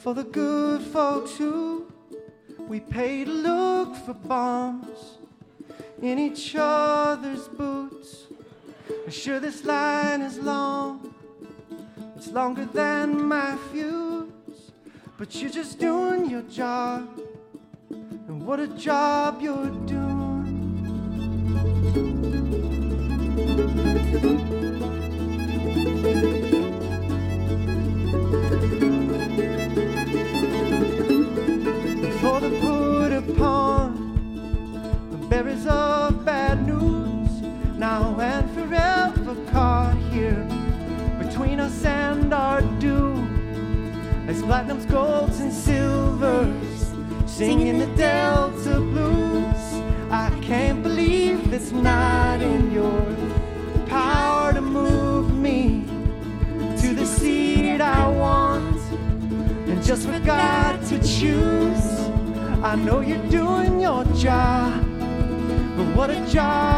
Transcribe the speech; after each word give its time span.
for 0.00 0.14
the 0.14 0.24
good 0.24 0.80
folks 0.80 1.36
who 1.36 1.86
we 2.68 2.80
pay 2.80 3.22
to 3.22 3.30
look 3.30 3.94
for 3.96 4.14
bombs 4.14 5.18
in 6.00 6.18
each 6.18 6.56
other's 6.58 7.46
boots. 7.48 8.26
I'm 9.04 9.10
sure 9.10 9.40
this 9.40 9.62
line 9.64 10.22
is 10.22 10.38
long, 10.38 11.14
it's 12.16 12.28
longer 12.28 12.64
than 12.64 13.22
my 13.26 13.58
fuse, 13.70 14.72
but 15.18 15.34
you're 15.34 15.50
just 15.50 15.78
doing 15.78 16.30
your 16.30 16.42
job, 16.42 17.20
and 17.90 18.46
what 18.46 18.58
a 18.58 18.68
job 18.68 19.42
you're 19.42 19.68
doing. 19.84 20.40
As 44.30 44.42
platinums, 44.42 44.88
golds, 44.88 45.40
and 45.40 45.52
silvers 45.52 46.94
singing 47.26 47.80
the 47.80 47.86
Delta 47.96 48.78
blues. 48.78 49.64
I 50.08 50.30
can't 50.40 50.84
believe 50.84 51.52
it's 51.52 51.72
not 51.72 52.40
in 52.40 52.70
your 52.70 53.04
power 53.86 54.52
to 54.52 54.60
move 54.60 55.36
me 55.36 55.84
to 56.80 56.94
the 56.94 57.04
seat 57.04 57.80
I 57.80 58.06
want 58.06 58.80
and 59.68 59.82
just 59.82 60.06
for 60.06 60.20
God 60.20 60.80
to 60.90 60.98
choose. 60.98 61.84
I 62.62 62.76
know 62.76 63.00
you're 63.00 63.26
doing 63.30 63.80
your 63.80 64.04
job, 64.14 64.80
but 65.76 65.86
what 65.96 66.10
a 66.10 66.24
job 66.28 66.69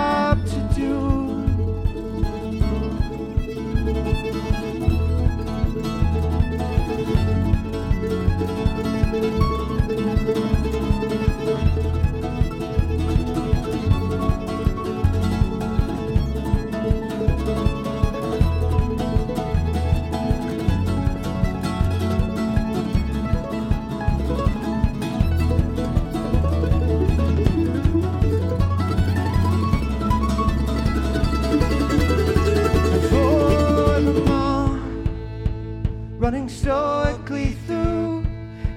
running 36.23 36.49
stoically 36.49 37.51
through 37.67 38.25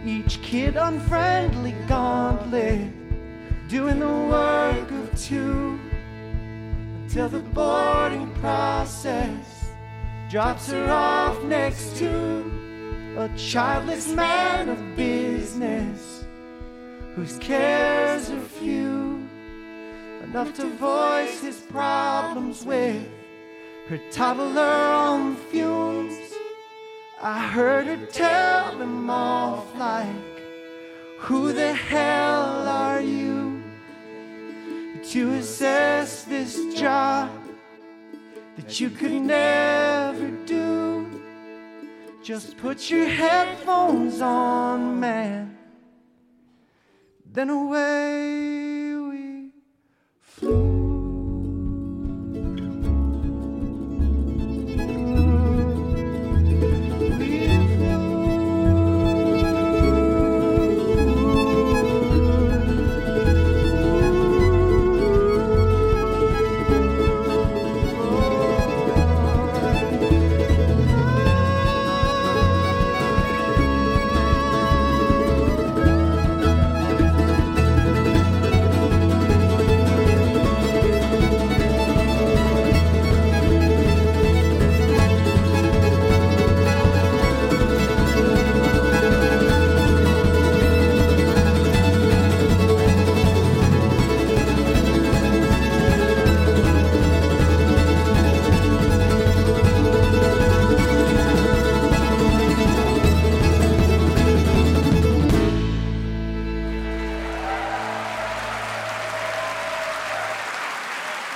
each 0.04 0.42
kid 0.42 0.76
unfriendly 0.76 1.76
gauntlet, 1.88 2.90
doing 3.68 4.00
the 4.00 4.08
work 4.08 4.90
of 4.90 5.22
two 5.22 5.80
until 7.04 7.30
the 7.30 7.38
boarding 7.54 8.28
process 8.42 9.70
drops 10.28 10.72
her 10.72 10.90
off 10.90 11.40
next 11.44 11.96
to 11.96 13.16
a 13.20 13.30
childless 13.38 14.08
man 14.08 14.68
of 14.68 14.96
business 14.96 16.26
whose 17.14 17.38
cares 17.38 18.32
are 18.32 18.40
few 18.40 19.24
enough 20.24 20.52
to 20.52 20.66
voice 20.78 21.42
his 21.42 21.60
problems 21.60 22.66
with 22.66 23.08
her 23.88 24.00
toddler 24.10 24.64
on 24.64 25.36
fumes. 25.36 26.25
I 27.28 27.40
heard 27.40 27.88
her 27.88 28.06
tell 28.06 28.78
them 28.78 29.10
off 29.10 29.76
like, 29.76 30.44
Who 31.22 31.54
the 31.54 31.74
hell 31.74 32.68
are 32.68 33.02
you 33.02 33.64
to 35.06 35.34
assess 35.34 36.22
this 36.26 36.76
job 36.76 37.32
that 38.56 38.80
you 38.80 38.92
could 38.92 39.12
never 39.12 40.28
do? 40.46 41.20
Just 42.24 42.58
put 42.58 42.92
your 42.92 43.08
headphones 43.08 44.22
on, 44.22 45.00
man. 45.00 45.58
Then 47.26 47.50
away 47.50 48.55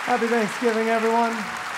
Happy 0.10 0.26
Thanksgiving, 0.26 0.90
everyone. 0.90 1.69